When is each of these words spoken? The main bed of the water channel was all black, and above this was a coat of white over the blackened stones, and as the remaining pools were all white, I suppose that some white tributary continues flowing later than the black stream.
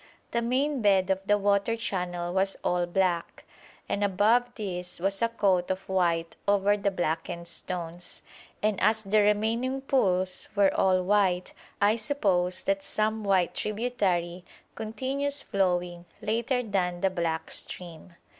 The 0.31 0.41
main 0.41 0.81
bed 0.81 1.11
of 1.11 1.19
the 1.27 1.37
water 1.37 1.75
channel 1.75 2.33
was 2.33 2.57
all 2.63 2.87
black, 2.87 3.43
and 3.87 4.03
above 4.03 4.45
this 4.55 4.99
was 4.99 5.21
a 5.21 5.29
coat 5.29 5.69
of 5.69 5.87
white 5.87 6.35
over 6.47 6.75
the 6.75 6.89
blackened 6.89 7.47
stones, 7.47 8.23
and 8.63 8.81
as 8.81 9.03
the 9.03 9.21
remaining 9.21 9.79
pools 9.81 10.49
were 10.55 10.73
all 10.73 11.03
white, 11.03 11.53
I 11.79 11.97
suppose 11.97 12.63
that 12.63 12.81
some 12.81 13.23
white 13.23 13.53
tributary 13.53 14.43
continues 14.73 15.43
flowing 15.43 16.05
later 16.19 16.63
than 16.63 17.01
the 17.01 17.11
black 17.11 17.51
stream. 17.51 18.15